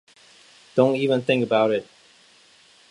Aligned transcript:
Don't 0.73 0.95
even 0.95 1.21
think 1.21 1.43
about 1.43 1.69
it. 1.69 1.87